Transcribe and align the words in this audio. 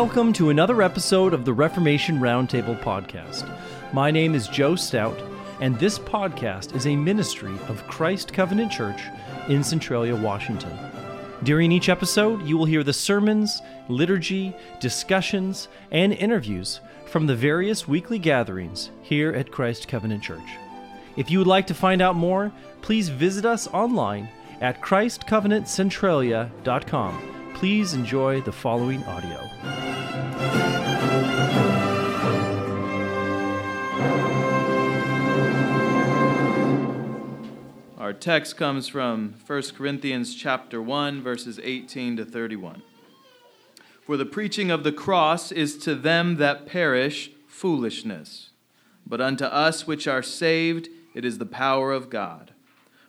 Welcome 0.00 0.32
to 0.34 0.50
another 0.50 0.80
episode 0.80 1.34
of 1.34 1.44
the 1.44 1.52
Reformation 1.52 2.20
Roundtable 2.20 2.80
podcast. 2.80 3.52
My 3.92 4.12
name 4.12 4.36
is 4.36 4.46
Joe 4.46 4.76
Stout, 4.76 5.20
and 5.60 5.76
this 5.76 5.98
podcast 5.98 6.76
is 6.76 6.86
a 6.86 6.94
ministry 6.94 7.52
of 7.66 7.84
Christ 7.88 8.32
Covenant 8.32 8.70
Church 8.70 9.00
in 9.48 9.64
Centralia, 9.64 10.14
Washington. 10.14 10.70
During 11.42 11.72
each 11.72 11.88
episode, 11.88 12.46
you 12.46 12.56
will 12.56 12.64
hear 12.64 12.84
the 12.84 12.92
sermons, 12.92 13.60
liturgy, 13.88 14.54
discussions, 14.78 15.66
and 15.90 16.12
interviews 16.12 16.78
from 17.06 17.26
the 17.26 17.34
various 17.34 17.88
weekly 17.88 18.20
gatherings 18.20 18.92
here 19.02 19.32
at 19.32 19.50
Christ 19.50 19.88
Covenant 19.88 20.22
Church. 20.22 20.48
If 21.16 21.28
you 21.28 21.38
would 21.38 21.48
like 21.48 21.66
to 21.66 21.74
find 21.74 22.00
out 22.00 22.14
more, 22.14 22.52
please 22.82 23.08
visit 23.08 23.44
us 23.44 23.66
online 23.66 24.28
at 24.60 24.80
christcovenantcentralia.com. 24.80 27.37
Please 27.58 27.92
enjoy 27.92 28.40
the 28.42 28.52
following 28.52 29.02
audio. 29.02 29.50
Our 37.98 38.12
text 38.12 38.56
comes 38.56 38.86
from 38.86 39.34
1 39.44 39.62
Corinthians 39.76 40.36
chapter 40.36 40.80
1 40.80 41.20
verses 41.20 41.58
18 41.60 42.18
to 42.18 42.24
31. 42.24 42.80
For 44.06 44.16
the 44.16 44.24
preaching 44.24 44.70
of 44.70 44.84
the 44.84 44.92
cross 44.92 45.50
is 45.50 45.76
to 45.78 45.96
them 45.96 46.36
that 46.36 46.64
perish 46.64 47.32
foolishness, 47.48 48.50
but 49.04 49.20
unto 49.20 49.46
us 49.46 49.84
which 49.84 50.06
are 50.06 50.22
saved 50.22 50.90
it 51.12 51.24
is 51.24 51.38
the 51.38 51.44
power 51.44 51.90
of 51.90 52.08
God. 52.08 52.52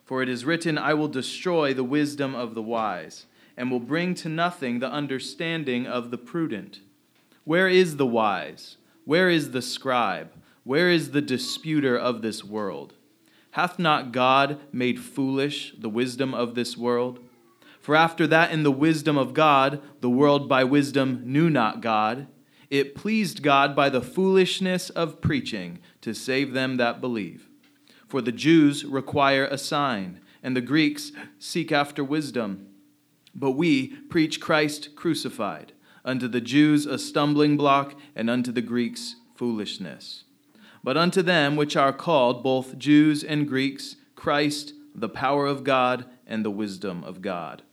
For 0.03 0.23
it 0.23 0.27
is 0.27 0.43
written, 0.43 0.79
I 0.79 0.95
will 0.95 1.07
destroy 1.07 1.71
the 1.71 1.83
wisdom 1.83 2.33
of 2.33 2.55
the 2.55 2.63
wise, 2.63 3.27
and 3.59 3.69
will 3.69 3.81
bring 3.81 4.15
to 4.15 4.29
nothing 4.29 4.79
the 4.79 4.89
understanding 4.89 5.85
of 5.85 6.11
the 6.11 6.17
prudent. 6.17 6.79
Where 7.43 7.67
is 7.67 7.97
the 7.97 8.05
wise? 8.05 8.77
Where 9.03 9.29
is 9.29 9.51
the 9.51 9.61
scribe? 9.61 10.31
Where 10.63 10.89
is 10.89 11.11
the 11.11 11.21
disputer 11.21 11.97
of 11.97 12.21
this 12.21 12.41
world? 12.41 12.93
Hath 13.51 13.77
not 13.77 14.13
God 14.13 14.61
made 14.71 15.01
foolish 15.01 15.73
the 15.77 15.89
wisdom 15.89 16.33
of 16.33 16.55
this 16.55 16.77
world? 16.77 17.19
For 17.81 17.97
after 17.97 18.25
that, 18.27 18.51
in 18.51 18.63
the 18.63 18.71
wisdom 18.71 19.17
of 19.17 19.33
God, 19.33 19.81
the 19.99 20.09
world 20.09 20.47
by 20.47 20.63
wisdom 20.63 21.23
knew 21.25 21.49
not 21.49 21.81
God, 21.81 22.27
it 22.69 22.95
pleased 22.95 23.43
God 23.43 23.75
by 23.75 23.89
the 23.89 24.01
foolishness 24.01 24.89
of 24.89 25.19
preaching 25.19 25.79
to 25.99 26.13
save 26.13 26.53
them 26.53 26.77
that 26.77 27.01
believe. 27.01 27.49
For 28.07 28.21
the 28.21 28.31
Jews 28.31 28.85
require 28.85 29.45
a 29.45 29.57
sign, 29.57 30.21
and 30.41 30.55
the 30.55 30.61
Greeks 30.61 31.11
seek 31.39 31.73
after 31.73 32.05
wisdom. 32.05 32.68
But 33.39 33.51
we 33.51 33.87
preach 34.09 34.41
Christ 34.41 34.95
crucified, 34.97 35.71
unto 36.03 36.27
the 36.27 36.41
Jews 36.41 36.85
a 36.85 36.99
stumbling 36.99 37.55
block, 37.55 37.95
and 38.13 38.29
unto 38.29 38.51
the 38.51 38.61
Greeks 38.61 39.15
foolishness. 39.33 40.25
But 40.83 40.97
unto 40.97 41.21
them 41.21 41.55
which 41.55 41.77
are 41.77 41.93
called, 41.93 42.43
both 42.43 42.77
Jews 42.77 43.23
and 43.23 43.47
Greeks, 43.47 43.95
Christ, 44.15 44.73
the 44.93 45.07
power 45.07 45.45
of 45.45 45.63
God 45.63 46.05
and 46.27 46.43
the 46.43 46.51
wisdom 46.51 47.01
of 47.05 47.21
God. 47.21 47.63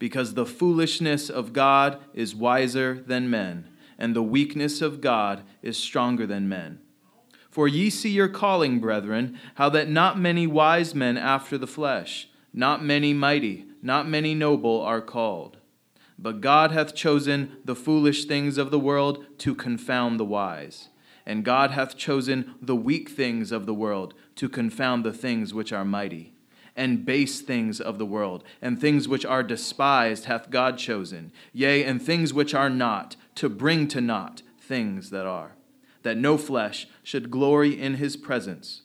Because 0.00 0.34
the 0.34 0.46
foolishness 0.46 1.30
of 1.30 1.52
God 1.52 2.00
is 2.12 2.34
wiser 2.34 3.04
than 3.06 3.30
men, 3.30 3.68
and 3.98 4.16
the 4.16 4.22
weakness 4.22 4.82
of 4.82 5.00
God 5.00 5.44
is 5.62 5.76
stronger 5.76 6.26
than 6.26 6.48
men. 6.48 6.80
For 7.48 7.68
ye 7.68 7.90
see 7.90 8.10
your 8.10 8.28
calling, 8.28 8.80
brethren, 8.80 9.38
how 9.54 9.68
that 9.68 9.88
not 9.88 10.18
many 10.18 10.48
wise 10.48 10.96
men 10.96 11.16
after 11.16 11.56
the 11.56 11.68
flesh, 11.68 12.28
not 12.52 12.82
many 12.82 13.12
mighty, 13.12 13.66
not 13.82 14.08
many 14.08 14.34
noble 14.34 14.80
are 14.80 15.00
called. 15.00 15.58
But 16.18 16.40
God 16.40 16.70
hath 16.70 16.94
chosen 16.94 17.56
the 17.64 17.74
foolish 17.74 18.24
things 18.24 18.56
of 18.56 18.70
the 18.70 18.78
world 18.78 19.24
to 19.38 19.54
confound 19.54 20.20
the 20.20 20.24
wise. 20.24 20.88
And 21.26 21.44
God 21.44 21.72
hath 21.72 21.96
chosen 21.96 22.54
the 22.62 22.76
weak 22.76 23.10
things 23.10 23.52
of 23.52 23.66
the 23.66 23.74
world 23.74 24.14
to 24.36 24.48
confound 24.48 25.04
the 25.04 25.12
things 25.12 25.52
which 25.52 25.72
are 25.72 25.84
mighty. 25.84 26.32
And 26.74 27.04
base 27.04 27.42
things 27.42 27.82
of 27.82 27.98
the 27.98 28.06
world, 28.06 28.44
and 28.62 28.80
things 28.80 29.06
which 29.06 29.26
are 29.26 29.42
despised 29.42 30.24
hath 30.24 30.48
God 30.48 30.78
chosen, 30.78 31.30
yea, 31.52 31.84
and 31.84 32.00
things 32.00 32.32
which 32.32 32.54
are 32.54 32.70
not, 32.70 33.16
to 33.34 33.50
bring 33.50 33.88
to 33.88 34.00
naught 34.00 34.40
things 34.58 35.10
that 35.10 35.26
are 35.26 35.56
that 36.02 36.16
no 36.16 36.36
flesh 36.36 36.86
should 37.02 37.30
glory 37.30 37.80
in 37.80 37.94
his 37.94 38.16
presence. 38.16 38.82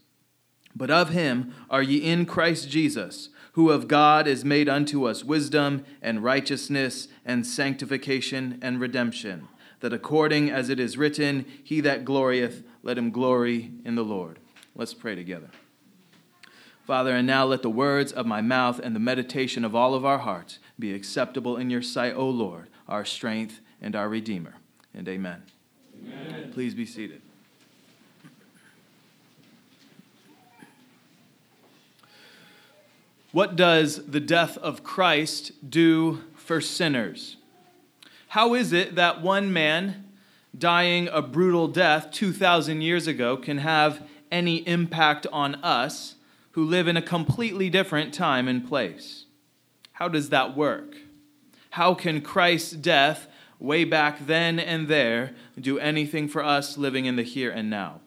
But 0.76 0.92
of 0.92 1.10
him 1.10 1.54
are 1.70 1.82
ye 1.82 1.98
in 1.98 2.26
Christ 2.26 2.70
Jesus, 2.70 3.30
who 3.58 3.72
of 3.72 3.88
God 3.88 4.28
is 4.28 4.46
made 4.46 4.70
unto 4.70 5.08
us 5.08 5.24
wisdom 5.24 5.84
and 6.00 6.24
righteousness 6.24 7.08
and 7.26 7.44
sanctification 7.44 8.60
and 8.62 8.80
redemption, 8.80 9.48
that 9.80 9.92
according 9.92 10.52
as 10.52 10.70
it 10.70 10.80
is 10.80 10.96
written, 10.96 11.44
He 11.64 11.82
that 11.82 12.06
glorieth, 12.06 12.64
let 12.84 13.00
him 13.00 13.10
glory 13.10 13.72
in 13.84 13.96
the 13.96 14.04
Lord. 14.04 14.38
Let's 14.76 14.94
pray 14.94 15.16
together. 15.16 15.50
Father, 16.86 17.16
and 17.16 17.26
now 17.26 17.46
let 17.46 17.64
the 17.64 17.70
words 17.72 18.12
of 18.12 18.28
my 18.28 18.42
mouth 18.42 18.78
and 18.78 18.96
the 18.96 19.00
meditation 19.00 19.66
of 19.66 19.74
all 19.74 19.96
of 19.96 20.06
our 20.06 20.20
hearts 20.20 20.60
be 20.78 20.94
acceptable 20.94 21.58
in 21.58 21.72
your 21.72 21.82
sight, 21.82 22.14
O 22.14 22.30
Lord, 22.30 22.70
our 22.88 23.06
strength 23.06 23.60
and 23.82 23.96
our 23.96 24.08
Redeemer. 24.08 24.54
And 24.94 25.10
amen. 25.10 25.42
Amen. 26.06 26.52
Please 26.54 26.76
be 26.76 26.86
seated. 26.86 27.24
What 33.38 33.56
does 33.56 34.04
the 34.08 34.20
death 34.20 34.58
of 34.58 34.84
Christ 34.84 35.52
do 35.70 36.24
for 36.34 36.60
sinners? 36.60 37.38
How 38.30 38.56
is 38.56 38.74
it 38.74 38.96
that 38.96 39.22
one 39.22 39.54
man 39.54 40.06
dying 40.58 41.08
a 41.10 41.22
brutal 41.22 41.68
death 41.68 42.10
2,000 42.10 42.82
years 42.82 43.06
ago 43.06 43.38
can 43.38 43.60
have 43.60 44.02
any 44.32 44.68
impact 44.68 45.28
on 45.32 45.54
us 45.64 46.16
who 46.54 46.64
live 46.64 46.88
in 46.88 46.98
a 46.98 47.02
completely 47.04 47.70
different 47.70 48.12
time 48.12 48.48
and 48.48 48.68
place? 48.68 49.26
How 49.92 50.08
does 50.08 50.30
that 50.30 50.58
work? 50.58 50.96
How 51.70 51.94
can 51.94 52.22
Christ's 52.22 52.72
death 52.72 53.28
way 53.60 53.84
back 53.84 54.26
then 54.26 54.60
and 54.60 54.88
there 54.88 55.36
do 55.62 55.78
anything 55.78 56.28
for 56.28 56.44
us 56.44 56.76
living 56.76 57.06
in 57.06 57.18
the 57.18 57.22
here 57.22 57.52
and 57.52 57.70
now? 57.70 58.02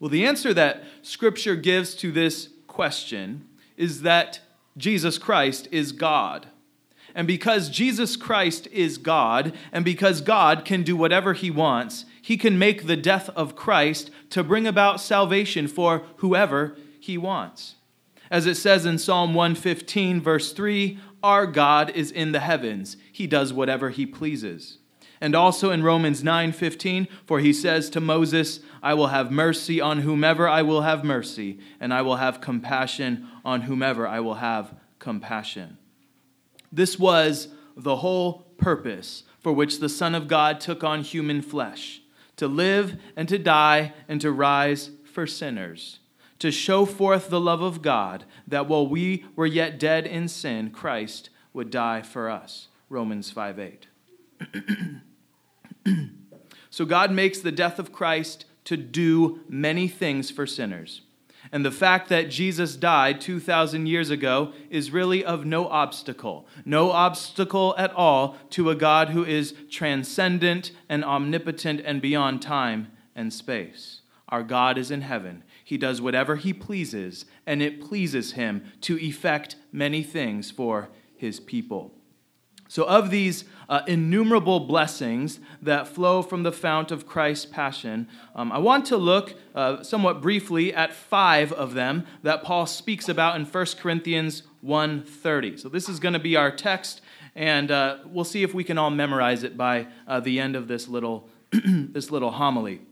Well, 0.00 0.10
the 0.10 0.26
answer 0.26 0.52
that 0.54 0.82
Scripture 1.02 1.54
gives 1.54 1.94
to 1.94 2.10
this 2.10 2.48
question 2.66 3.46
is 3.80 4.02
that 4.02 4.40
Jesus 4.76 5.16
Christ 5.16 5.66
is 5.72 5.92
God. 5.92 6.48
And 7.14 7.26
because 7.26 7.70
Jesus 7.70 8.14
Christ 8.14 8.68
is 8.68 8.98
God, 8.98 9.52
and 9.72 9.84
because 9.84 10.20
God 10.20 10.64
can 10.64 10.82
do 10.82 10.96
whatever 10.96 11.32
he 11.32 11.50
wants, 11.50 12.04
he 12.22 12.36
can 12.36 12.58
make 12.58 12.86
the 12.86 12.96
death 12.96 13.30
of 13.30 13.56
Christ 13.56 14.10
to 14.30 14.44
bring 14.44 14.66
about 14.66 15.00
salvation 15.00 15.66
for 15.66 16.04
whoever 16.18 16.76
he 17.00 17.18
wants. 17.18 17.76
As 18.30 18.46
it 18.46 18.56
says 18.56 18.86
in 18.86 18.98
Psalm 18.98 19.34
115, 19.34 20.20
verse 20.20 20.52
3, 20.52 20.98
our 21.22 21.46
God 21.46 21.90
is 21.90 22.12
in 22.12 22.32
the 22.32 22.40
heavens. 22.40 22.96
He 23.10 23.26
does 23.26 23.52
whatever 23.52 23.90
he 23.90 24.06
pleases. 24.06 24.78
And 25.20 25.34
also 25.34 25.70
in 25.70 25.82
Romans 25.82 26.22
9:15, 26.22 27.06
for 27.26 27.40
he 27.40 27.52
says 27.52 27.90
to 27.90 28.00
Moses, 28.00 28.60
I 28.82 28.94
will 28.94 29.08
have 29.08 29.30
mercy 29.30 29.80
on 29.80 30.00
whomever 30.00 30.48
I 30.48 30.62
will 30.62 30.82
have 30.82 31.04
mercy, 31.04 31.58
and 31.78 31.92
I 31.92 32.02
will 32.02 32.16
have 32.16 32.40
compassion 32.40 33.28
on 33.44 33.62
whomever 33.62 34.06
I 34.06 34.20
will 34.20 34.36
have 34.36 34.74
compassion. 34.98 35.76
This 36.72 36.98
was 36.98 37.48
the 37.76 37.96
whole 37.96 38.46
purpose 38.56 39.24
for 39.38 39.52
which 39.52 39.80
the 39.80 39.88
Son 39.88 40.14
of 40.14 40.28
God 40.28 40.60
took 40.60 40.82
on 40.84 41.02
human 41.02 41.42
flesh, 41.42 42.02
to 42.36 42.46
live 42.48 42.98
and 43.16 43.28
to 43.28 43.38
die 43.38 43.92
and 44.08 44.20
to 44.20 44.30
rise 44.30 44.90
for 45.04 45.26
sinners 45.26 46.00
to 46.40 46.50
show 46.50 46.84
forth 46.86 47.28
the 47.28 47.40
love 47.40 47.60
of 47.60 47.82
God, 47.82 48.24
that 48.48 48.66
while 48.66 48.86
we 48.86 49.24
were 49.36 49.46
yet 49.46 49.78
dead 49.78 50.06
in 50.06 50.26
sin, 50.26 50.70
Christ 50.70 51.30
would 51.52 51.70
die 51.70 52.02
for 52.02 52.28
us. 52.28 52.68
Romans 52.88 53.30
5 53.30 53.58
8. 53.58 53.86
so 56.70 56.84
God 56.84 57.10
makes 57.10 57.40
the 57.40 57.52
death 57.52 57.78
of 57.78 57.92
Christ 57.92 58.44
to 58.64 58.76
do 58.76 59.40
many 59.48 59.88
things 59.88 60.30
for 60.30 60.46
sinners. 60.46 61.02
And 61.52 61.64
the 61.64 61.70
fact 61.70 62.08
that 62.10 62.30
Jesus 62.30 62.76
died 62.76 63.20
2,000 63.20 63.86
years 63.86 64.10
ago 64.10 64.52
is 64.68 64.90
really 64.90 65.24
of 65.24 65.44
no 65.44 65.66
obstacle, 65.68 66.46
no 66.64 66.90
obstacle 66.90 67.74
at 67.78 67.92
all 67.94 68.36
to 68.50 68.70
a 68.70 68.74
God 68.74 69.10
who 69.10 69.24
is 69.24 69.54
transcendent 69.70 70.70
and 70.88 71.04
omnipotent 71.04 71.80
and 71.84 72.00
beyond 72.00 72.42
time 72.42 72.92
and 73.16 73.32
space. 73.32 74.02
Our 74.28 74.42
God 74.42 74.78
is 74.78 74.90
in 74.90 75.00
heaven. 75.00 75.42
He 75.64 75.76
does 75.76 76.00
whatever 76.00 76.36
he 76.36 76.52
pleases, 76.52 77.24
and 77.46 77.62
it 77.62 77.80
pleases 77.80 78.32
him 78.32 78.64
to 78.82 78.98
effect 78.98 79.56
many 79.72 80.02
things 80.02 80.50
for 80.50 80.88
his 81.16 81.40
people. 81.40 81.94
So, 82.70 82.84
of 82.84 83.10
these 83.10 83.46
uh, 83.68 83.80
innumerable 83.88 84.60
blessings 84.60 85.40
that 85.60 85.88
flow 85.88 86.22
from 86.22 86.44
the 86.44 86.52
fount 86.52 86.92
of 86.92 87.04
Christ's 87.04 87.46
passion, 87.46 88.06
um, 88.36 88.52
I 88.52 88.58
want 88.58 88.86
to 88.86 88.96
look 88.96 89.34
uh, 89.56 89.82
somewhat 89.82 90.20
briefly 90.22 90.72
at 90.72 90.92
five 90.92 91.52
of 91.52 91.74
them 91.74 92.06
that 92.22 92.44
Paul 92.44 92.66
speaks 92.66 93.08
about 93.08 93.34
in 93.34 93.44
1 93.44 93.66
Corinthians 93.80 94.44
1:30. 94.64 95.58
So, 95.58 95.68
this 95.68 95.88
is 95.88 95.98
going 95.98 96.12
to 96.12 96.20
be 96.20 96.36
our 96.36 96.52
text, 96.52 97.00
And 97.34 97.72
uh, 97.72 97.98
we'll 98.06 98.22
see 98.22 98.44
if 98.44 98.54
we 98.54 98.62
can 98.62 98.78
all 98.78 98.90
memorize 98.90 99.42
it 99.42 99.56
by 99.56 99.88
uh, 100.06 100.20
the 100.20 100.38
end 100.38 100.54
of 100.54 100.68
this 100.68 100.86
little, 100.86 101.28
this 101.50 102.12
little 102.12 102.30
homily. 102.30 102.82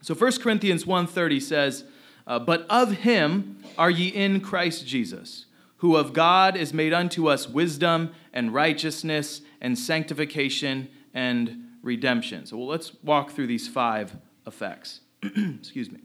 So 0.00 0.14
1 0.14 0.32
Corinthians 0.38 0.84
1.30 0.84 1.42
says, 1.42 1.84
uh, 2.26 2.38
But 2.38 2.64
of 2.70 2.92
him 2.92 3.62
are 3.76 3.90
ye 3.90 4.08
in 4.08 4.40
Christ 4.40 4.86
Jesus, 4.86 5.44
who 5.80 5.96
of 5.96 6.12
God 6.12 6.56
is 6.56 6.74
made 6.74 6.92
unto 6.92 7.28
us 7.28 7.48
wisdom 7.48 8.12
and 8.32 8.52
righteousness 8.52 9.40
and 9.60 9.78
sanctification 9.78 10.88
and 11.14 11.64
redemption. 11.82 12.46
So 12.46 12.58
well, 12.58 12.66
let's 12.66 12.92
walk 13.02 13.30
through 13.30 13.46
these 13.46 13.66
five 13.66 14.16
effects. 14.46 15.00
Excuse 15.22 15.90
me. 15.90 16.00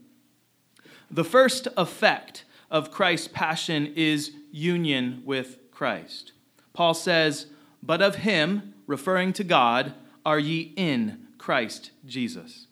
The 1.10 1.24
first 1.24 1.68
effect 1.76 2.44
of 2.70 2.90
Christ's 2.90 3.28
passion 3.28 3.92
is 3.94 4.32
union 4.50 5.22
with 5.24 5.58
Christ. 5.70 6.32
Paul 6.72 6.94
says, 6.94 7.46
But 7.82 8.02
of 8.02 8.16
him, 8.16 8.74
referring 8.86 9.32
to 9.34 9.44
God, 9.44 9.92
are 10.24 10.38
ye 10.38 10.72
in 10.76 11.26
Christ 11.38 11.90
Jesus. 12.04 12.66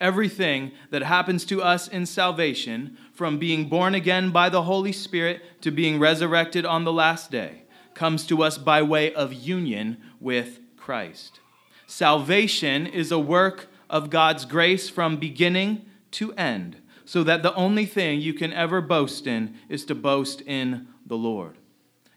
Everything 0.00 0.72
that 0.90 1.02
happens 1.02 1.44
to 1.46 1.62
us 1.62 1.88
in 1.88 2.04
salvation, 2.04 2.98
from 3.14 3.38
being 3.38 3.68
born 3.68 3.94
again 3.94 4.30
by 4.30 4.48
the 4.48 4.62
Holy 4.62 4.92
Spirit 4.92 5.42
to 5.62 5.70
being 5.70 5.98
resurrected 5.98 6.66
on 6.66 6.84
the 6.84 6.92
last 6.92 7.30
day, 7.30 7.62
comes 7.94 8.26
to 8.26 8.42
us 8.42 8.58
by 8.58 8.82
way 8.82 9.14
of 9.14 9.32
union 9.32 9.96
with 10.20 10.58
Christ. 10.76 11.40
Salvation 11.86 12.86
is 12.86 13.12
a 13.12 13.18
work 13.18 13.68
of 13.88 14.10
God's 14.10 14.44
grace 14.44 14.88
from 14.88 15.16
beginning 15.16 15.86
to 16.12 16.32
end, 16.32 16.76
so 17.04 17.22
that 17.22 17.42
the 17.42 17.54
only 17.54 17.86
thing 17.86 18.20
you 18.20 18.34
can 18.34 18.52
ever 18.52 18.80
boast 18.80 19.26
in 19.26 19.54
is 19.68 19.84
to 19.84 19.94
boast 19.94 20.40
in 20.42 20.88
the 21.06 21.16
Lord. 21.16 21.58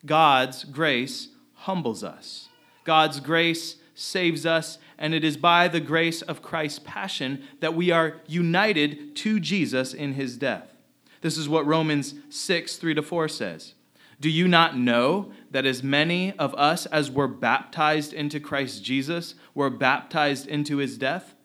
God's 0.05 0.63
grace 0.63 1.29
humbles 1.53 2.03
us. 2.03 2.49
God's 2.83 3.19
grace 3.19 3.75
saves 3.93 4.45
us, 4.45 4.77
and 4.97 5.13
it 5.13 5.23
is 5.23 5.37
by 5.37 5.67
the 5.67 5.79
grace 5.79 6.21
of 6.21 6.41
Christ's 6.41 6.79
passion 6.79 7.43
that 7.59 7.75
we 7.75 7.91
are 7.91 8.21
united 8.27 9.15
to 9.17 9.39
Jesus 9.39 9.93
in 9.93 10.13
his 10.13 10.37
death. 10.37 10.76
This 11.21 11.37
is 11.37 11.49
what 11.49 11.65
Romans 11.65 12.15
6 12.29 12.77
3 12.77 12.93
to 12.95 13.01
4 13.01 13.27
says. 13.27 13.73
Do 14.19 14.29
you 14.29 14.47
not 14.47 14.77
know 14.77 15.31
that 15.51 15.65
as 15.65 15.83
many 15.83 16.33
of 16.37 16.55
us 16.55 16.87
as 16.87 17.11
were 17.11 17.27
baptized 17.27 18.13
into 18.13 18.39
Christ 18.39 18.83
Jesus 18.83 19.35
were 19.53 19.69
baptized 19.69 20.47
into 20.47 20.77
his 20.77 20.97
death? 20.97 21.35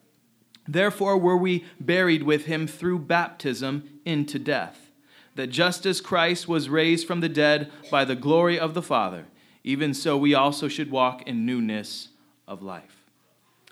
Therefore 0.67 1.17
were 1.17 1.37
we 1.37 1.65
buried 1.79 2.23
with 2.23 2.45
him 2.45 2.67
through 2.67 2.99
baptism 2.99 3.99
into 4.05 4.39
death, 4.39 4.91
that 5.35 5.47
just 5.47 5.85
as 5.85 6.01
Christ 6.01 6.47
was 6.47 6.69
raised 6.69 7.05
from 7.05 7.19
the 7.19 7.29
dead 7.29 7.71
by 7.91 8.05
the 8.05 8.15
glory 8.15 8.57
of 8.57 8.73
the 8.73 8.81
Father, 8.81 9.25
even 9.63 9.93
so 9.93 10.17
we 10.17 10.33
also 10.33 10.67
should 10.67 10.89
walk 10.89 11.27
in 11.27 11.45
newness 11.45 12.09
of 12.47 12.61
life. 12.61 13.03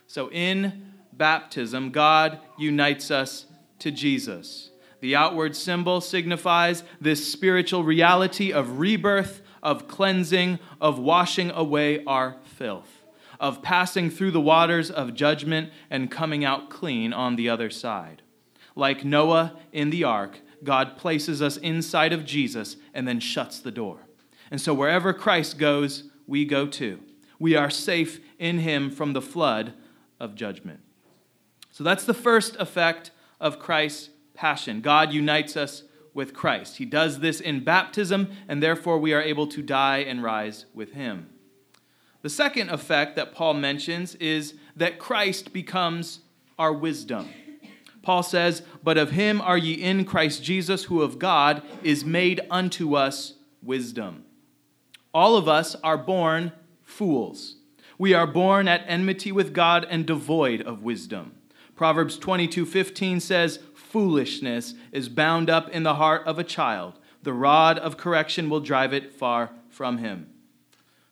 So 0.05 0.29
in 0.31 0.93
baptism, 1.13 1.91
God 1.91 2.39
unites 2.57 3.09
us 3.09 3.45
to 3.79 3.91
Jesus. 3.91 4.70
The 5.01 5.15
outward 5.15 5.55
symbol 5.55 5.99
signifies 5.99 6.83
this 7.01 7.29
spiritual 7.29 7.83
reality 7.83 8.53
of 8.53 8.79
rebirth, 8.79 9.41
of 9.61 9.87
cleansing, 9.87 10.59
of 10.79 10.99
washing 10.99 11.51
away 11.51 12.03
our 12.05 12.37
filth, 12.43 13.03
of 13.39 13.61
passing 13.61 14.09
through 14.09 14.31
the 14.31 14.39
waters 14.39 14.89
of 14.89 15.15
judgment 15.15 15.71
and 15.89 16.11
coming 16.11 16.45
out 16.45 16.69
clean 16.69 17.13
on 17.13 17.35
the 17.35 17.49
other 17.49 17.69
side. 17.69 18.21
Like 18.75 19.03
Noah 19.03 19.57
in 19.71 19.89
the 19.89 20.03
ark, 20.03 20.39
God 20.63 20.97
places 20.97 21.41
us 21.41 21.57
inside 21.57 22.13
of 22.13 22.23
Jesus 22.23 22.77
and 22.93 23.07
then 23.07 23.19
shuts 23.19 23.59
the 23.59 23.71
door. 23.71 23.97
And 24.51 24.61
so 24.61 24.73
wherever 24.73 25.13
Christ 25.13 25.57
goes, 25.57 26.03
we 26.27 26.45
go 26.45 26.67
too. 26.67 26.99
We 27.39 27.55
are 27.55 27.71
safe 27.71 28.19
in 28.37 28.59
him 28.59 28.91
from 28.91 29.13
the 29.13 29.21
flood 29.21 29.73
of 30.19 30.35
judgment. 30.35 30.81
So 31.71 31.83
that's 31.83 32.03
the 32.03 32.13
first 32.13 32.55
effect 32.57 33.09
of 33.39 33.57
Christ's 33.57 34.10
passion. 34.33 34.81
God 34.81 35.13
unites 35.13 35.55
us 35.55 35.83
with 36.13 36.33
Christ. 36.33 36.77
He 36.77 36.85
does 36.85 37.19
this 37.19 37.39
in 37.39 37.63
baptism, 37.63 38.31
and 38.47 38.61
therefore 38.61 38.99
we 38.99 39.13
are 39.13 39.21
able 39.21 39.47
to 39.47 39.61
die 39.61 39.99
and 39.99 40.23
rise 40.23 40.65
with 40.73 40.93
him. 40.93 41.29
The 42.21 42.29
second 42.29 42.69
effect 42.69 43.15
that 43.15 43.33
Paul 43.33 43.55
mentions 43.55 44.15
is 44.15 44.55
that 44.75 44.99
Christ 44.99 45.53
becomes 45.53 46.19
our 46.59 46.73
wisdom. 46.73 47.29
Paul 48.03 48.23
says, 48.23 48.63
But 48.83 48.97
of 48.97 49.11
him 49.11 49.41
are 49.41 49.57
ye 49.57 49.73
in 49.73 50.05
Christ 50.05 50.43
Jesus, 50.43 50.85
who 50.85 51.01
of 51.01 51.19
God 51.19 51.63
is 51.83 52.03
made 52.03 52.41
unto 52.49 52.95
us 52.95 53.35
wisdom. 53.61 54.25
All 55.13 55.35
of 55.35 55.47
us 55.47 55.75
are 55.83 55.97
born 55.97 56.51
fools. 56.83 57.55
We 57.97 58.13
are 58.13 58.27
born 58.27 58.67
at 58.67 58.83
enmity 58.87 59.31
with 59.31 59.53
God 59.53 59.85
and 59.89 60.05
devoid 60.05 60.61
of 60.61 60.83
wisdom. 60.83 61.33
Proverbs 61.75 62.17
22:15 62.17 63.21
says, 63.21 63.59
foolishness 63.91 64.73
is 64.93 65.09
bound 65.09 65.49
up 65.49 65.69
in 65.69 65.83
the 65.83 65.95
heart 65.95 66.25
of 66.25 66.39
a 66.39 66.43
child. 66.43 66.97
The 67.23 67.33
rod 67.33 67.77
of 67.77 67.97
correction 67.97 68.49
will 68.49 68.61
drive 68.61 68.93
it 68.93 69.13
far 69.13 69.51
from 69.69 69.97
him. 69.97 70.27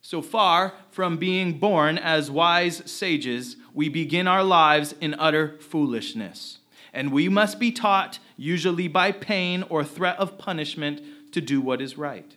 So 0.02 0.22
far 0.22 0.74
from 0.90 1.18
being 1.18 1.60
born 1.60 1.98
as 1.98 2.32
wise 2.32 2.82
sages, 2.90 3.58
we 3.74 3.90
begin 3.90 4.28
our 4.28 4.44
lives 4.44 4.96
in 5.02 5.14
utter 5.16 5.58
foolishness. 5.60 6.60
And 6.94 7.12
we 7.12 7.28
must 7.28 7.60
be 7.60 7.72
taught, 7.72 8.20
usually 8.38 8.88
by 8.88 9.12
pain 9.12 9.64
or 9.70 9.84
threat 9.84 10.18
of 10.18 10.38
punishment, 10.38 11.02
to 11.34 11.42
do 11.42 11.60
what 11.60 11.82
is 11.82 11.98
right. 11.98 12.36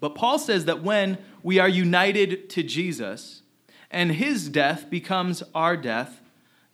But 0.00 0.14
Paul 0.14 0.38
says 0.38 0.66
that 0.66 0.82
when 0.82 1.18
we 1.42 1.58
are 1.58 1.68
united 1.68 2.48
to 2.50 2.62
Jesus 2.62 3.42
and 3.90 4.12
his 4.12 4.48
death 4.48 4.88
becomes 4.88 5.42
our 5.54 5.76
death, 5.76 6.22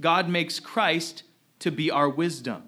God 0.00 0.28
makes 0.28 0.60
Christ 0.60 1.22
to 1.62 1.70
be 1.70 1.90
our 1.90 2.08
wisdom. 2.08 2.62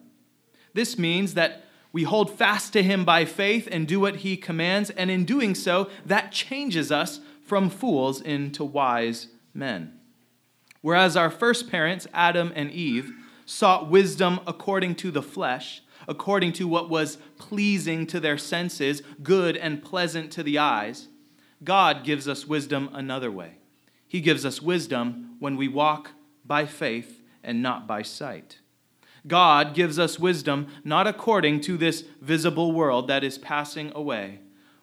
This 0.72 0.98
means 0.98 1.34
that 1.34 1.64
we 1.92 2.02
hold 2.02 2.36
fast 2.36 2.72
to 2.72 2.82
him 2.82 3.04
by 3.04 3.24
faith 3.24 3.68
and 3.70 3.86
do 3.86 4.00
what 4.00 4.16
he 4.16 4.36
commands, 4.36 4.90
and 4.90 5.10
in 5.10 5.24
doing 5.24 5.54
so, 5.54 5.88
that 6.04 6.32
changes 6.32 6.90
us 6.90 7.20
from 7.44 7.70
fools 7.70 8.20
into 8.20 8.64
wise 8.64 9.28
men. 9.52 10.00
Whereas 10.80 11.16
our 11.16 11.30
first 11.30 11.70
parents, 11.70 12.08
Adam 12.12 12.52
and 12.56 12.70
Eve, 12.72 13.12
sought 13.46 13.88
wisdom 13.88 14.40
according 14.46 14.96
to 14.96 15.10
the 15.10 15.22
flesh, 15.22 15.82
according 16.08 16.52
to 16.54 16.66
what 16.66 16.90
was 16.90 17.18
pleasing 17.38 18.06
to 18.08 18.18
their 18.18 18.38
senses, 18.38 19.02
good 19.22 19.56
and 19.56 19.82
pleasant 19.82 20.32
to 20.32 20.42
the 20.42 20.58
eyes, 20.58 21.08
God 21.62 22.04
gives 22.04 22.26
us 22.26 22.46
wisdom 22.46 22.90
another 22.92 23.30
way. 23.30 23.58
He 24.08 24.20
gives 24.20 24.44
us 24.44 24.60
wisdom 24.60 25.36
when 25.38 25.56
we 25.56 25.68
walk 25.68 26.10
by 26.44 26.66
faith 26.66 27.22
and 27.42 27.62
not 27.62 27.86
by 27.86 28.02
sight. 28.02 28.58
God 29.26 29.74
gives 29.74 29.98
us 29.98 30.18
wisdom 30.18 30.68
not 30.84 31.06
according 31.06 31.60
to 31.62 31.76
this 31.76 32.04
visible 32.20 32.72
world 32.72 33.08
that 33.08 33.24
is 33.24 33.38
passing 33.38 33.90
away, 33.94 34.40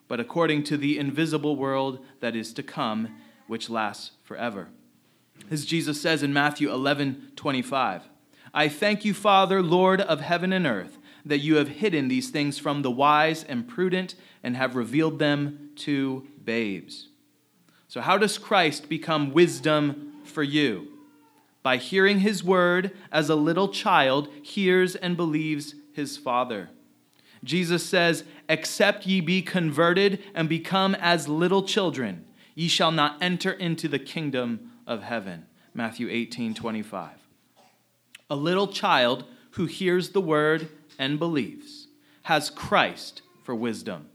but 0.08 0.20
according 0.20 0.64
to 0.64 0.76
the 0.76 0.98
invisible 0.98 1.56
world 1.56 2.04
that 2.20 2.34
is 2.34 2.52
to 2.54 2.62
come, 2.62 3.16
which 3.46 3.70
lasts 3.70 4.12
forever. 4.24 4.68
As 5.50 5.64
Jesus 5.64 6.00
says 6.00 6.22
in 6.22 6.32
Matthew 6.32 6.72
11 6.72 7.32
25, 7.36 8.02
I 8.54 8.68
thank 8.68 9.04
you, 9.04 9.14
Father, 9.14 9.62
Lord 9.62 10.00
of 10.00 10.20
heaven 10.20 10.52
and 10.52 10.66
earth, 10.66 10.98
that 11.24 11.38
you 11.38 11.56
have 11.56 11.68
hidden 11.68 12.08
these 12.08 12.30
things 12.30 12.58
from 12.58 12.82
the 12.82 12.90
wise 12.90 13.44
and 13.44 13.66
prudent 13.66 14.14
and 14.42 14.56
have 14.56 14.76
revealed 14.76 15.18
them 15.18 15.70
to 15.76 16.26
babes. 16.44 17.08
So, 17.88 18.00
how 18.00 18.18
does 18.18 18.38
Christ 18.38 18.88
become 18.88 19.32
wisdom 19.32 20.14
for 20.24 20.42
you? 20.42 20.91
By 21.62 21.76
hearing 21.76 22.20
his 22.20 22.42
word 22.42 22.92
as 23.10 23.28
a 23.28 23.36
little 23.36 23.68
child 23.68 24.28
hears 24.42 24.94
and 24.96 25.16
believes 25.16 25.74
his 25.92 26.16
father. 26.16 26.70
Jesus 27.44 27.84
says, 27.84 28.24
Except 28.48 29.06
ye 29.06 29.20
be 29.20 29.42
converted 29.42 30.22
and 30.34 30.48
become 30.48 30.94
as 30.96 31.28
little 31.28 31.62
children, 31.62 32.24
ye 32.54 32.68
shall 32.68 32.92
not 32.92 33.22
enter 33.22 33.52
into 33.52 33.88
the 33.88 33.98
kingdom 33.98 34.72
of 34.86 35.02
heaven. 35.02 35.46
Matthew 35.74 36.08
18 36.10 36.54
25. 36.54 37.10
A 38.30 38.36
little 38.36 38.68
child 38.68 39.24
who 39.52 39.66
hears 39.66 40.10
the 40.10 40.20
word 40.20 40.68
and 40.98 41.18
believes 41.18 41.88
has 42.22 42.50
Christ 42.50 43.22
for 43.42 43.54
wisdom 43.54 44.08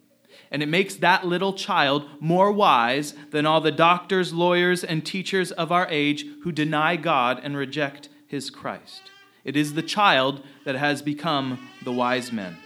and 0.51 0.63
it 0.63 0.68
makes 0.68 0.96
that 0.96 1.25
little 1.25 1.54
child 1.54 2.08
more 2.20 2.51
wise 2.51 3.13
than 3.32 3.46
all 3.46 3.62
the 3.62 3.72
doctors, 3.72 4.34
lawyers, 4.34 4.84
and 4.84 5.06
teachers 5.06 5.51
of 5.51 5.72
our 5.72 5.88
age 5.89 6.25
who 6.44 6.51
deny 6.51 6.96
God 6.96 7.39
and 7.44 7.58
reject 7.58 8.10
his 8.27 8.50
Christ. 8.50 9.12
It 9.44 9.56
is 9.56 9.74
the 9.74 9.82
child 9.82 10.44
that 10.66 10.75
has 10.75 11.01
become 11.01 11.70
the 11.84 11.92
wise 11.92 12.32
men. 12.32 12.58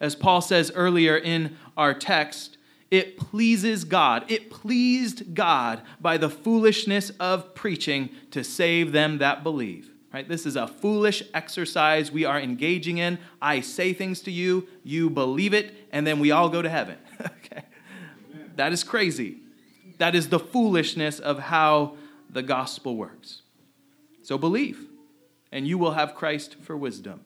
As 0.00 0.14
Paul 0.14 0.40
says 0.40 0.70
earlier 0.74 1.16
in 1.16 1.56
our 1.76 1.94
text, 1.94 2.56
it 2.90 3.16
pleases 3.16 3.84
God. 3.84 4.24
It 4.28 4.50
pleased 4.50 5.34
God 5.34 5.82
by 6.00 6.16
the 6.16 6.30
foolishness 6.30 7.10
of 7.18 7.54
preaching 7.54 8.10
to 8.30 8.44
save 8.44 8.92
them 8.92 9.18
that 9.18 9.42
believe. 9.42 9.90
Right? 10.12 10.28
This 10.28 10.46
is 10.46 10.54
a 10.54 10.68
foolish 10.68 11.24
exercise 11.34 12.12
we 12.12 12.24
are 12.24 12.38
engaging 12.38 12.98
in. 12.98 13.18
I 13.42 13.60
say 13.60 13.92
things 13.92 14.20
to 14.22 14.30
you, 14.30 14.68
you 14.84 15.10
believe 15.10 15.52
it, 15.52 15.74
and 15.90 16.06
then 16.06 16.20
we 16.20 16.30
all 16.30 16.48
go 16.48 16.62
to 16.62 16.68
heaven. 16.68 16.96
okay. 17.20 17.64
That 18.56 18.72
is 18.72 18.84
crazy. 18.84 19.38
That 19.98 20.14
is 20.14 20.28
the 20.28 20.38
foolishness 20.38 21.18
of 21.18 21.38
how 21.38 21.96
the 22.28 22.42
gospel 22.42 22.96
works. 22.96 23.42
So 24.22 24.38
believe, 24.38 24.86
and 25.52 25.66
you 25.68 25.78
will 25.78 25.92
have 25.92 26.14
Christ 26.14 26.56
for 26.60 26.76
wisdom. 26.76 27.20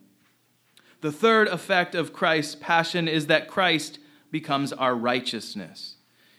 The 1.00 1.12
third 1.12 1.48
effect 1.48 1.94
of 1.94 2.12
Christ's 2.12 2.56
passion 2.56 3.06
is 3.06 3.26
that 3.26 3.48
Christ 3.48 3.98
becomes 4.30 4.72
our 4.72 4.94
righteousness. 4.94 5.96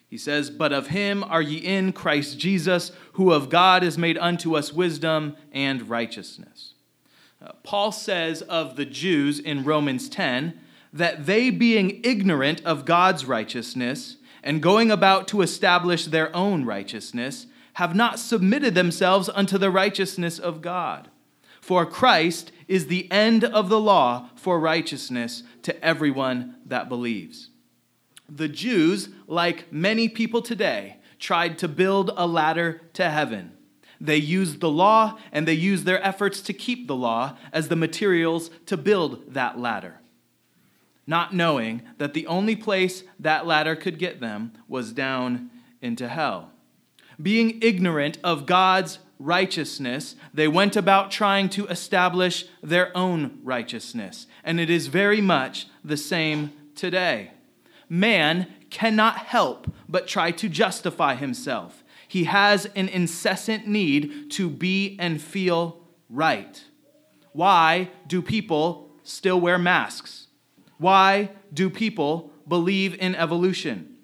He 0.09 0.17
says, 0.17 0.49
But 0.49 0.73
of 0.73 0.87
him 0.87 1.23
are 1.23 1.41
ye 1.41 1.57
in 1.57 1.93
Christ 1.93 2.37
Jesus, 2.37 2.91
who 3.13 3.31
of 3.31 3.49
God 3.49 3.83
is 3.83 3.97
made 3.97 4.17
unto 4.17 4.55
us 4.55 4.73
wisdom 4.73 5.37
and 5.51 5.89
righteousness. 5.89 6.73
Uh, 7.41 7.53
Paul 7.63 7.91
says 7.91 8.41
of 8.41 8.75
the 8.75 8.85
Jews 8.85 9.39
in 9.39 9.63
Romans 9.63 10.09
10 10.09 10.59
that 10.91 11.25
they, 11.25 11.49
being 11.49 12.01
ignorant 12.03 12.63
of 12.65 12.85
God's 12.85 13.25
righteousness 13.25 14.17
and 14.43 14.61
going 14.61 14.89
about 14.89 15.27
to 15.29 15.41
establish 15.41 16.05
their 16.05 16.35
own 16.35 16.65
righteousness, 16.65 17.47
have 17.73 17.95
not 17.95 18.19
submitted 18.19 18.75
themselves 18.75 19.29
unto 19.29 19.57
the 19.57 19.71
righteousness 19.71 20.39
of 20.39 20.61
God. 20.61 21.09
For 21.61 21.85
Christ 21.85 22.51
is 22.67 22.87
the 22.87 23.11
end 23.11 23.43
of 23.43 23.69
the 23.69 23.79
law 23.79 24.29
for 24.35 24.59
righteousness 24.59 25.43
to 25.63 25.83
everyone 25.83 26.55
that 26.65 26.89
believes. 26.89 27.49
The 28.27 28.47
Jews, 28.47 29.09
like 29.27 29.71
many 29.71 30.07
people 30.09 30.41
today, 30.41 30.97
tried 31.19 31.57
to 31.59 31.67
build 31.67 32.11
a 32.15 32.25
ladder 32.27 32.81
to 32.93 33.09
heaven. 33.09 33.53
They 34.01 34.17
used 34.17 34.61
the 34.61 34.69
law 34.69 35.17
and 35.31 35.47
they 35.47 35.53
used 35.53 35.85
their 35.85 36.03
efforts 36.05 36.41
to 36.41 36.53
keep 36.53 36.87
the 36.87 36.95
law 36.95 37.37
as 37.51 37.67
the 37.67 37.75
materials 37.75 38.49
to 38.67 38.77
build 38.77 39.33
that 39.33 39.59
ladder, 39.59 39.98
not 41.09 41.33
knowing 41.33 41.81
that 41.97 42.13
the 42.13 42.27
only 42.27 42.55
place 42.55 43.03
that 43.19 43.45
ladder 43.45 43.75
could 43.75 43.99
get 43.99 44.19
them 44.21 44.53
was 44.67 44.93
down 44.93 45.49
into 45.81 46.07
hell 46.07 46.51
being 47.21 47.59
ignorant 47.61 48.17
of 48.23 48.45
God's 48.45 48.99
righteousness, 49.19 50.15
they 50.33 50.47
went 50.47 50.75
about 50.75 51.11
trying 51.11 51.49
to 51.49 51.67
establish 51.67 52.45
their 52.63 52.95
own 52.95 53.39
righteousness. 53.43 54.27
And 54.43 54.59
it 54.59 54.69
is 54.69 54.87
very 54.87 55.19
much 55.19 55.67
the 55.83 55.97
same 55.97 56.53
today. 56.75 57.31
Man 57.89 58.47
cannot 58.69 59.17
help 59.17 59.71
but 59.89 60.07
try 60.07 60.31
to 60.31 60.47
justify 60.47 61.15
himself. 61.15 61.83
He 62.07 62.23
has 62.25 62.65
an 62.75 62.87
incessant 62.87 63.67
need 63.67 64.31
to 64.31 64.49
be 64.49 64.95
and 64.99 65.21
feel 65.21 65.81
right. 66.09 66.63
Why 67.33 67.91
do 68.07 68.21
people 68.21 68.89
still 69.03 69.39
wear 69.39 69.59
masks? 69.59 70.27
Why 70.79 71.29
do 71.53 71.69
people 71.69 72.31
believe 72.47 72.95
in 72.95 73.13
evolution? 73.13 73.95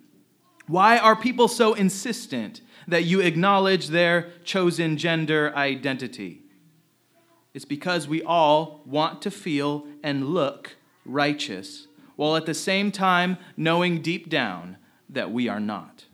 Why 0.67 0.99
are 0.99 1.15
people 1.15 1.47
so 1.47 1.73
insistent 1.73 2.61
that 2.87 3.03
you 3.03 3.21
acknowledge 3.21 3.87
their 3.87 4.31
chosen 4.43 4.97
gender 4.97 5.51
identity. 5.55 6.41
It's 7.53 7.65
because 7.65 8.07
we 8.07 8.21
all 8.21 8.81
want 8.85 9.21
to 9.23 9.31
feel 9.31 9.87
and 10.03 10.27
look 10.29 10.75
righteous, 11.05 11.87
while 12.15 12.35
at 12.35 12.45
the 12.45 12.53
same 12.53 12.91
time 12.91 13.37
knowing 13.55 14.01
deep 14.01 14.29
down 14.29 14.77
that 15.09 15.31
we 15.31 15.47
are 15.47 15.59
not. 15.59 16.05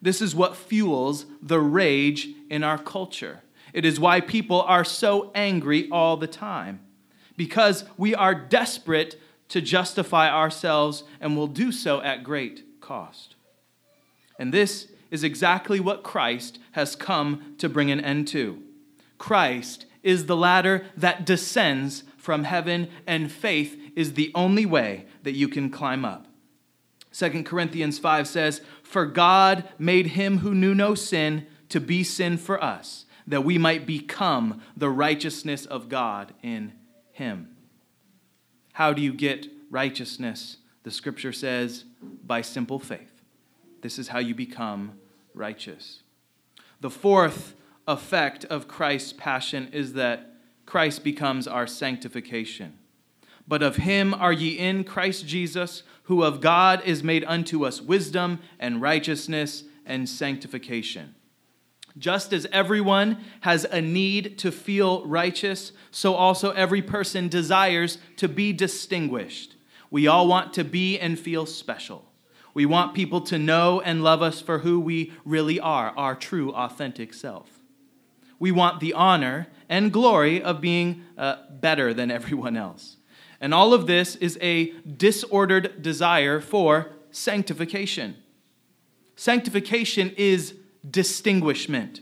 This 0.00 0.22
is 0.22 0.34
what 0.34 0.56
fuels 0.56 1.26
the 1.42 1.60
rage 1.60 2.28
in 2.48 2.64
our 2.64 2.78
culture. 2.78 3.42
It 3.72 3.84
is 3.84 4.00
why 4.00 4.20
people 4.20 4.62
are 4.62 4.84
so 4.84 5.30
angry 5.34 5.88
all 5.90 6.16
the 6.16 6.26
time, 6.26 6.80
because 7.36 7.84
we 7.96 8.14
are 8.14 8.34
desperate 8.34 9.20
to 9.50 9.60
justify 9.60 10.30
ourselves 10.30 11.04
and 11.20 11.36
will 11.36 11.46
do 11.46 11.70
so 11.70 12.00
at 12.02 12.24
great 12.24 12.80
cost. 12.80 13.34
And 14.38 14.54
this 14.54 14.88
is 15.10 15.22
exactly 15.22 15.78
what 15.78 16.02
Christ 16.02 16.58
has 16.72 16.96
come 16.96 17.54
to 17.58 17.68
bring 17.68 17.90
an 17.90 18.00
end 18.00 18.28
to. 18.28 18.62
Christ 19.18 19.86
is 20.02 20.26
the 20.26 20.36
ladder 20.36 20.86
that 20.96 21.26
descends 21.26 22.04
from 22.16 22.44
heaven, 22.44 22.88
and 23.06 23.30
faith 23.30 23.78
is 23.96 24.14
the 24.14 24.30
only 24.34 24.64
way 24.64 25.06
that 25.22 25.32
you 25.32 25.48
can 25.48 25.68
climb 25.68 26.04
up. 26.04 26.26
2 27.12 27.42
Corinthians 27.42 27.98
5 27.98 28.28
says, 28.28 28.60
For 28.82 29.04
God 29.04 29.68
made 29.78 30.08
him 30.08 30.38
who 30.38 30.54
knew 30.54 30.74
no 30.74 30.94
sin 30.94 31.46
to 31.70 31.80
be 31.80 32.04
sin 32.04 32.38
for 32.38 32.62
us, 32.62 33.04
that 33.26 33.44
we 33.44 33.58
might 33.58 33.84
become 33.84 34.62
the 34.76 34.90
righteousness 34.90 35.66
of 35.66 35.88
God 35.88 36.32
in 36.42 36.72
him. 37.12 37.48
How 38.72 38.92
do 38.92 39.02
you 39.02 39.12
get 39.12 39.48
righteousness? 39.70 40.58
The 40.82 40.90
scripture 40.90 41.32
says, 41.32 41.84
by 42.26 42.40
simple 42.40 42.78
faith. 42.78 43.22
This 43.82 43.98
is 43.98 44.08
how 44.08 44.18
you 44.18 44.34
become 44.34 44.98
righteous. 45.34 46.02
The 46.80 46.90
fourth 46.90 47.54
effect 47.86 48.44
of 48.46 48.68
Christ's 48.68 49.12
passion 49.12 49.68
is 49.72 49.94
that 49.94 50.34
Christ 50.66 51.02
becomes 51.02 51.46
our 51.48 51.66
sanctification. 51.66 52.78
But 53.48 53.62
of 53.62 53.76
him 53.76 54.14
are 54.14 54.32
ye 54.32 54.58
in 54.58 54.84
Christ 54.84 55.26
Jesus, 55.26 55.82
who 56.04 56.22
of 56.22 56.40
God 56.40 56.82
is 56.84 57.02
made 57.02 57.24
unto 57.24 57.64
us 57.66 57.80
wisdom 57.80 58.38
and 58.58 58.80
righteousness 58.80 59.64
and 59.84 60.08
sanctification. 60.08 61.14
Just 61.98 62.32
as 62.32 62.46
everyone 62.52 63.18
has 63.40 63.64
a 63.64 63.80
need 63.80 64.38
to 64.38 64.52
feel 64.52 65.04
righteous, 65.06 65.72
so 65.90 66.14
also 66.14 66.50
every 66.52 66.82
person 66.82 67.28
desires 67.28 67.98
to 68.16 68.28
be 68.28 68.52
distinguished. 68.52 69.56
We 69.90 70.06
all 70.06 70.28
want 70.28 70.52
to 70.54 70.64
be 70.64 70.98
and 70.98 71.18
feel 71.18 71.46
special. 71.46 72.10
We 72.54 72.66
want 72.66 72.94
people 72.94 73.20
to 73.22 73.38
know 73.38 73.80
and 73.80 74.02
love 74.02 74.22
us 74.22 74.40
for 74.40 74.60
who 74.60 74.80
we 74.80 75.12
really 75.24 75.58
are, 75.60 75.92
our 75.96 76.14
true, 76.14 76.52
authentic 76.52 77.14
self. 77.14 77.60
We 78.38 78.52
want 78.52 78.80
the 78.80 78.94
honor 78.94 79.48
and 79.68 79.92
glory 79.92 80.42
of 80.42 80.60
being 80.60 81.04
uh, 81.18 81.36
better 81.50 81.92
than 81.92 82.10
everyone 82.10 82.56
else. 82.56 82.96
And 83.40 83.54
all 83.54 83.72
of 83.72 83.86
this 83.86 84.16
is 84.16 84.38
a 84.40 84.72
disordered 84.82 85.82
desire 85.82 86.40
for 86.40 86.92
sanctification. 87.10 88.16
Sanctification 89.16 90.12
is 90.16 90.54
distinguishment. 90.88 92.00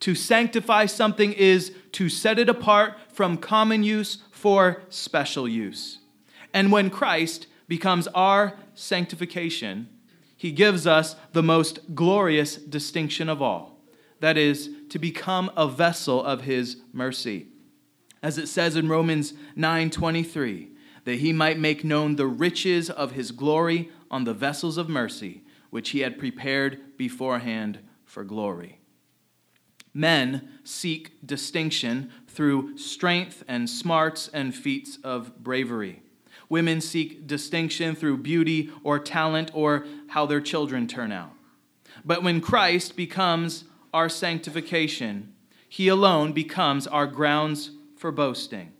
To 0.00 0.14
sanctify 0.14 0.86
something 0.86 1.32
is 1.32 1.72
to 1.92 2.08
set 2.08 2.38
it 2.38 2.48
apart 2.48 2.96
from 3.12 3.36
common 3.36 3.82
use 3.82 4.18
for 4.30 4.82
special 4.88 5.46
use. 5.46 5.98
And 6.54 6.72
when 6.72 6.90
Christ 6.90 7.46
becomes 7.68 8.08
our 8.08 8.56
sanctification, 8.74 9.88
he 10.36 10.52
gives 10.52 10.86
us 10.86 11.16
the 11.32 11.42
most 11.42 11.94
glorious 11.94 12.56
distinction 12.56 13.28
of 13.28 13.42
all 13.42 13.80
that 14.20 14.36
is, 14.36 14.70
to 14.90 14.98
become 14.98 15.50
a 15.56 15.66
vessel 15.66 16.22
of 16.22 16.42
his 16.42 16.76
mercy. 16.92 17.46
As 18.22 18.38
it 18.38 18.48
says 18.48 18.76
in 18.76 18.88
Romans 18.88 19.32
9:23, 19.56 20.68
that 21.04 21.16
he 21.16 21.32
might 21.32 21.58
make 21.58 21.84
known 21.84 22.16
the 22.16 22.26
riches 22.26 22.90
of 22.90 23.12
his 23.12 23.32
glory 23.32 23.90
on 24.10 24.24
the 24.24 24.34
vessels 24.34 24.76
of 24.76 24.88
mercy, 24.88 25.42
which 25.70 25.90
he 25.90 26.00
had 26.00 26.18
prepared 26.18 26.96
beforehand 26.98 27.78
for 28.10 28.24
glory. 28.24 28.80
Men 29.94 30.48
seek 30.64 31.26
distinction 31.26 32.10
through 32.28 32.76
strength 32.76 33.42
and 33.48 33.68
smarts 33.68 34.28
and 34.28 34.54
feats 34.54 34.98
of 35.02 35.42
bravery. 35.42 36.02
Women 36.48 36.80
seek 36.80 37.26
distinction 37.26 37.94
through 37.94 38.18
beauty 38.18 38.70
or 38.82 38.98
talent 38.98 39.52
or 39.54 39.86
how 40.08 40.26
their 40.26 40.40
children 40.40 40.86
turn 40.86 41.12
out. 41.12 41.32
But 42.04 42.22
when 42.22 42.40
Christ 42.40 42.96
becomes 42.96 43.64
our 43.94 44.08
sanctification, 44.08 45.32
he 45.68 45.88
alone 45.88 46.32
becomes 46.32 46.86
our 46.86 47.06
grounds 47.06 47.70
for 47.96 48.10
boasting. 48.10 48.72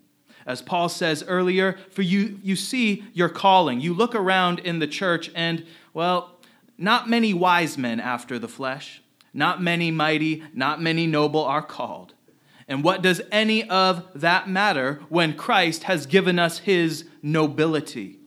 As 0.47 0.63
Paul 0.63 0.89
says 0.89 1.23
earlier, 1.27 1.79
for 1.91 2.03
you, 2.03 2.41
you 2.43 2.57
see 2.57 3.05
your 3.13 3.29
calling. 3.29 3.81
You 3.81 3.95
look 3.95 4.15
around 4.15 4.59
in 4.61 4.81
the 4.81 4.87
church, 4.89 5.31
and, 5.35 5.65
well, 5.93 6.41
not 6.79 7.09
many 7.09 7.35
wise 7.35 7.77
men 7.77 8.01
after 8.01 8.39
the 8.39 8.49
flesh, 8.49 9.03
not 9.33 9.63
many 9.63 9.91
mighty, 9.91 10.43
not 10.53 10.81
many 10.81 11.07
noble 11.07 11.45
are 11.45 11.63
called. 11.63 12.15
And 12.71 12.85
what 12.85 13.03
does 13.03 13.21
any 13.33 13.69
of 13.69 14.07
that 14.15 14.49
matter 14.49 15.03
when 15.09 15.35
Christ 15.35 15.85
has 15.85 16.07
given 16.07 16.39
us 16.39 16.61
his 16.61 17.05
nobility? 17.21 18.21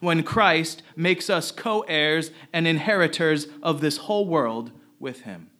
When 0.00 0.22
Christ 0.22 0.82
makes 0.96 1.28
us 1.28 1.50
co 1.50 1.80
heirs 1.82 2.30
and 2.50 2.66
inheritors 2.66 3.46
of 3.62 3.82
this 3.82 3.98
whole 3.98 4.26
world 4.26 4.72
with 4.98 5.22
him? 5.22 5.50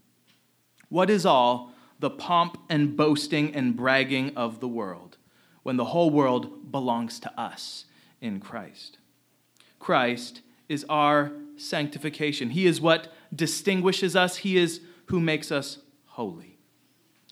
What 0.88 1.10
is 1.10 1.26
all 1.26 1.74
the 1.98 2.08
pomp 2.08 2.56
and 2.70 2.96
boasting 2.96 3.54
and 3.54 3.76
bragging 3.76 4.34
of 4.36 4.60
the 4.60 4.68
world 4.68 5.18
when 5.62 5.76
the 5.76 5.84
whole 5.84 6.08
world 6.08 6.72
belongs 6.72 7.20
to 7.20 7.40
us 7.40 7.84
in 8.22 8.40
Christ? 8.40 8.96
Christ 9.78 10.40
is 10.66 10.86
our 10.88 11.32
sanctification. 11.58 12.50
He 12.50 12.64
is 12.66 12.80
what 12.80 13.12
distinguishes 13.34 14.16
us, 14.16 14.38
He 14.38 14.56
is 14.56 14.80
who 15.10 15.20
makes 15.20 15.50
us 15.50 15.78
holy. 16.06 16.56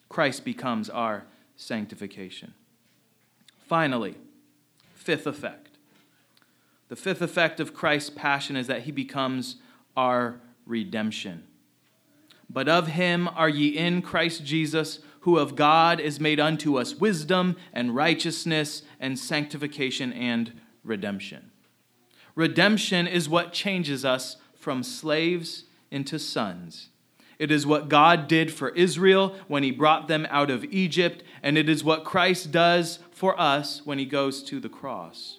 Christ 0.09 0.45
becomes 0.45 0.91
our 0.91 1.27
sanctification. 1.55 2.55
Finally, 3.57 4.17
fifth 4.95 5.29
effect. 5.29 5.79
The 6.89 6.97
fifth 6.97 7.23
effect 7.23 7.61
of 7.61 7.75
Christ's 7.75 8.11
passion 8.11 8.57
is 8.57 8.67
that 8.67 8.83
he 8.83 8.91
becomes 8.91 9.57
our 9.97 10.41
redemption. 10.67 11.45
But 12.51 12.69
of 12.69 12.89
him 12.89 13.29
are 13.29 13.49
ye 13.49 13.69
in 13.69 14.03
Christ 14.03 14.45
Jesus, 14.45 14.99
who 15.21 15.39
of 15.39 15.55
God 15.55 16.01
is 16.01 16.19
made 16.19 16.41
unto 16.41 16.79
us 16.79 16.97
wisdom 16.97 17.57
and 17.73 17.95
righteousness 17.95 18.83
and 18.99 19.17
sanctification 19.17 20.13
and 20.13 20.53
redemption. 20.83 21.53
Redemption 22.35 23.07
is 23.07 23.29
what 23.29 23.53
changes 23.53 24.05
us 24.05 24.37
from 24.57 24.83
slaves 24.83 25.65
into 25.93 26.19
sons. 26.19 26.89
It 27.39 27.51
is 27.53 27.67
what 27.67 27.89
God 27.89 28.27
did 28.27 28.53
for 28.53 28.71
Israel 28.71 29.35
when 29.47 29.63
he 29.63 29.71
brought 29.71 30.09
them 30.09 30.27
out 30.31 30.51
of 30.51 30.65
Egypt, 30.65 31.23
and 31.43 31.57
it 31.57 31.69
is 31.69 31.85
what 31.85 32.05
Christ 32.05 32.51
does 32.51 32.99
for 33.13 33.39
us 33.39 33.83
when 33.85 33.99
he 33.99 34.05
goes 34.05 34.43
to 34.45 34.59
the 34.59 34.69
cross. 34.69 35.39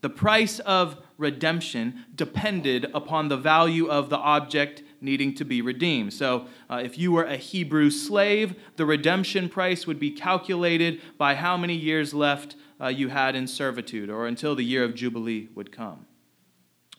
The 0.00 0.10
price 0.10 0.58
of 0.60 0.98
redemption 1.16 2.04
depended 2.14 2.86
upon 2.92 3.28
the 3.28 3.36
value 3.36 3.86
of 3.86 4.10
the 4.10 4.18
object 4.18 4.82
needing 5.00 5.34
to 5.34 5.44
be 5.44 5.62
redeemed. 5.62 6.12
So, 6.12 6.46
uh, 6.68 6.80
if 6.84 6.98
you 6.98 7.12
were 7.12 7.24
a 7.24 7.36
Hebrew 7.36 7.90
slave, 7.90 8.54
the 8.76 8.86
redemption 8.86 9.48
price 9.48 9.86
would 9.86 9.98
be 9.98 10.10
calculated 10.10 11.00
by 11.18 11.34
how 11.34 11.56
many 11.56 11.74
years 11.74 12.12
left 12.14 12.56
uh, 12.80 12.88
you 12.88 13.08
had 13.08 13.34
in 13.34 13.46
servitude 13.46 14.10
or 14.10 14.26
until 14.26 14.54
the 14.54 14.64
year 14.64 14.84
of 14.84 14.94
Jubilee 14.94 15.48
would 15.54 15.72
come. 15.72 16.06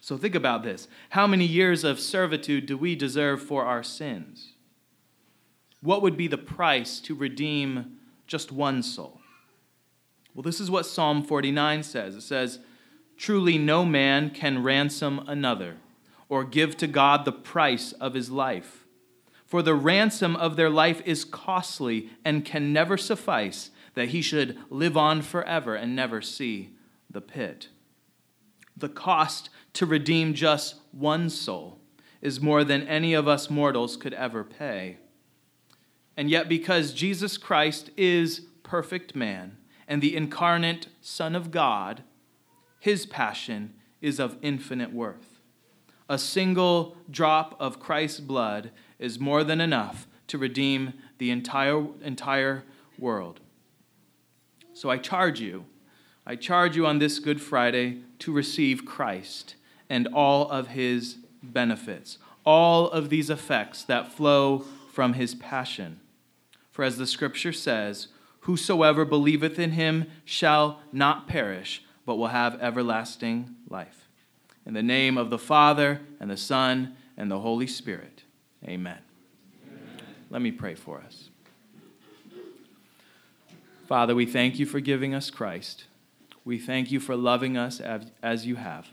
So, 0.08 0.16
think 0.16 0.36
about 0.36 0.64
this. 0.64 0.88
How 1.10 1.28
many 1.28 1.44
years 1.44 1.84
of 1.84 2.00
servitude 2.00 2.66
do 2.66 2.78
we 2.78 2.96
deserve 2.96 3.44
for 3.44 3.66
our 3.66 3.84
sins? 3.84 4.54
What 5.82 6.02
would 6.02 6.16
be 6.16 6.30
the 6.30 6.38
price 6.38 7.02
to 7.02 7.14
redeem 7.14 7.98
just 8.26 8.50
one 8.50 8.84
soul? 8.84 9.20
Well, 10.34 10.44
this 10.44 10.62
is 10.62 10.72
what 10.72 10.86
Psalm 10.86 11.24
49 11.24 11.84
says. 11.84 12.16
It 12.16 12.22
says, 12.22 12.60
Truly, 13.18 13.58
no 13.58 13.84
man 13.84 14.30
can 14.30 14.64
ransom 14.64 15.26
another 15.28 15.76
or 16.30 16.46
give 16.46 16.78
to 16.78 16.88
God 16.88 17.26
the 17.26 17.34
price 17.34 17.92
of 17.92 18.14
his 18.14 18.32
life. 18.32 18.86
For 19.46 19.62
the 19.62 19.76
ransom 19.76 20.38
of 20.38 20.56
their 20.56 20.70
life 20.70 21.02
is 21.04 21.26
costly 21.26 22.12
and 22.24 22.46
can 22.46 22.72
never 22.72 22.96
suffice 22.96 23.72
that 23.94 24.08
he 24.08 24.22
should 24.22 24.58
live 24.70 24.96
on 24.96 25.22
forever 25.22 25.76
and 25.76 25.94
never 25.94 26.22
see 26.22 26.78
the 27.12 27.20
pit. 27.20 27.68
The 28.78 28.88
cost 28.88 29.50
to 29.78 29.86
redeem 29.86 30.34
just 30.34 30.76
one 30.92 31.30
soul 31.30 31.80
is 32.22 32.42
more 32.42 32.64
than 32.64 32.88
any 32.88 33.14
of 33.14 33.28
us 33.28 33.50
mortals 33.50 33.96
could 33.96 34.14
ever 34.14 34.44
pay. 34.44 34.98
And 36.16 36.30
yet, 36.30 36.50
because 36.50 36.94
Jesus 36.94 37.38
Christ 37.38 37.92
is 37.96 38.42
perfect 38.64 39.16
man 39.16 39.58
and 39.88 40.02
the 40.02 40.16
incarnate 40.16 40.88
Son 41.02 41.36
of 41.36 41.52
God, 41.52 42.04
his 42.80 43.06
passion 43.06 43.76
is 44.02 44.20
of 44.20 44.38
infinite 44.42 44.92
worth 44.92 45.38
a 46.10 46.18
single 46.18 46.96
drop 47.10 47.56
of 47.60 47.80
Christ's 47.80 48.20
blood 48.20 48.72
is 48.98 49.20
more 49.20 49.44
than 49.44 49.60
enough 49.60 50.08
to 50.28 50.38
redeem 50.38 50.94
the 51.18 51.30
entire, 51.30 51.86
entire 52.02 52.64
world. 52.98 53.40
So 54.74 54.90
I 54.90 54.98
charge 54.98 55.40
you, 55.40 55.66
I 56.26 56.36
charge 56.36 56.76
you 56.76 56.86
on 56.86 57.00
this 57.00 57.20
Good 57.20 57.42
Friday 57.42 58.02
to 58.20 58.32
receive 58.32 58.86
Christ 58.86 59.56
and 59.90 60.08
all 60.14 60.50
of 60.50 60.70
his 60.70 61.18
benefits, 61.42 62.18
all 62.46 62.90
of 62.90 63.10
these 63.10 63.30
effects 63.30 63.84
that 63.84 64.12
flow 64.12 64.60
from 64.92 65.14
his 65.14 65.36
passion. 65.36 66.00
For 66.72 66.84
as 66.84 66.98
the 66.98 67.08
scripture 67.08 67.54
says, 67.54 68.08
Whosoever 68.42 69.04
believeth 69.04 69.60
in 69.60 69.72
him 69.72 70.06
shall 70.24 70.80
not 70.94 71.28
perish, 71.28 71.84
but 72.06 72.16
will 72.16 72.28
have 72.28 72.62
everlasting 72.62 73.56
life. 73.70 74.08
In 74.66 74.74
the 74.74 74.84
name 74.84 75.18
of 75.18 75.30
the 75.30 75.38
Father, 75.38 76.02
and 76.20 76.30
the 76.30 76.38
Son, 76.38 76.96
and 77.18 77.30
the 77.30 77.40
Holy 77.40 77.68
Spirit. 77.68 78.24
Amen. 78.64 79.00
Amen. 79.68 80.06
Let 80.30 80.42
me 80.42 80.52
pray 80.52 80.76
for 80.76 81.02
us. 81.06 81.30
Father, 83.88 84.16
we 84.16 84.26
thank 84.26 84.60
you 84.60 84.66
for 84.66 84.80
giving 84.80 85.14
us 85.14 85.30
Christ. 85.30 85.86
We 86.44 86.58
thank 86.58 86.92
you 86.92 87.00
for 87.00 87.16
loving 87.16 87.58
us 87.58 87.82
as 88.22 88.46
you 88.46 88.56
have. 88.56 88.88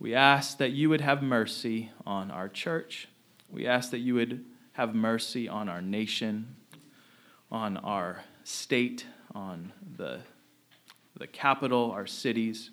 We 0.00 0.14
ask 0.14 0.56
that 0.56 0.70
you 0.70 0.88
would 0.88 1.02
have 1.02 1.22
mercy 1.22 1.90
on 2.06 2.30
our 2.30 2.48
church. 2.48 3.06
We 3.50 3.66
ask 3.66 3.90
that 3.90 3.98
you 3.98 4.14
would 4.14 4.46
have 4.72 4.94
mercy 4.94 5.46
on 5.46 5.68
our 5.68 5.82
nation, 5.82 6.56
on 7.52 7.76
our 7.76 8.24
state, 8.42 9.04
on 9.34 9.72
the, 9.98 10.20
the 11.18 11.26
capital, 11.26 11.90
our 11.90 12.06
cities. 12.06 12.70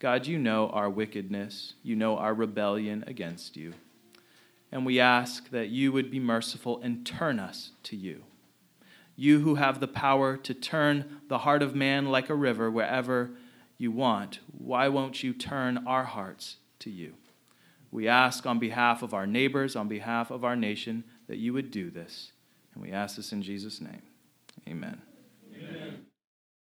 God, 0.00 0.26
you 0.26 0.36
know 0.36 0.68
our 0.70 0.90
wickedness, 0.90 1.74
you 1.84 1.94
know 1.94 2.18
our 2.18 2.34
rebellion 2.34 3.04
against 3.06 3.56
you. 3.56 3.74
And 4.72 4.84
we 4.84 4.98
ask 4.98 5.48
that 5.50 5.68
you 5.68 5.92
would 5.92 6.10
be 6.10 6.18
merciful 6.18 6.80
and 6.82 7.06
turn 7.06 7.38
us 7.38 7.70
to 7.84 7.94
you. 7.94 8.24
You 9.14 9.40
who 9.40 9.54
have 9.54 9.78
the 9.78 9.86
power 9.86 10.36
to 10.38 10.54
turn 10.54 11.20
the 11.28 11.38
heart 11.38 11.62
of 11.62 11.76
man 11.76 12.06
like 12.06 12.28
a 12.28 12.34
river 12.34 12.68
wherever 12.68 13.30
you 13.78 13.90
want, 13.90 14.40
why 14.56 14.88
won't 14.88 15.22
you 15.22 15.32
turn 15.32 15.84
our 15.86 16.04
hearts 16.04 16.56
to 16.80 16.90
you? 16.90 17.14
We 17.90 18.08
ask 18.08 18.46
on 18.46 18.58
behalf 18.58 19.02
of 19.02 19.12
our 19.12 19.26
neighbors, 19.26 19.76
on 19.76 19.88
behalf 19.88 20.30
of 20.30 20.44
our 20.44 20.56
nation, 20.56 21.04
that 21.28 21.38
you 21.38 21.52
would 21.52 21.70
do 21.70 21.90
this. 21.90 22.32
And 22.74 22.82
we 22.82 22.90
ask 22.90 23.16
this 23.16 23.32
in 23.32 23.42
Jesus' 23.42 23.80
name. 23.80 24.02
Amen. 24.66 25.02